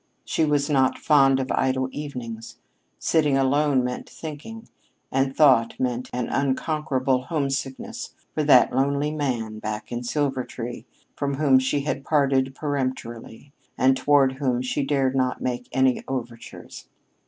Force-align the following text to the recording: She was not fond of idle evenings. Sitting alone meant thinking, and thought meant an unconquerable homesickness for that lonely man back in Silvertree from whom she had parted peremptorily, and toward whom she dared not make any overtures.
She 0.25 0.45
was 0.45 0.67
not 0.67 0.97
fond 0.97 1.39
of 1.39 1.51
idle 1.51 1.87
evenings. 1.91 2.57
Sitting 2.97 3.37
alone 3.37 3.83
meant 3.83 4.09
thinking, 4.09 4.67
and 5.11 5.35
thought 5.37 5.79
meant 5.79 6.09
an 6.11 6.27
unconquerable 6.27 7.25
homesickness 7.25 8.15
for 8.33 8.41
that 8.45 8.73
lonely 8.73 9.11
man 9.11 9.59
back 9.59 9.91
in 9.91 10.01
Silvertree 10.01 10.85
from 11.15 11.35
whom 11.35 11.59
she 11.59 11.81
had 11.81 12.03
parted 12.03 12.55
peremptorily, 12.55 13.53
and 13.77 13.95
toward 13.95 14.31
whom 14.39 14.63
she 14.63 14.83
dared 14.83 15.15
not 15.15 15.39
make 15.39 15.69
any 15.71 16.03
overtures. 16.07 16.87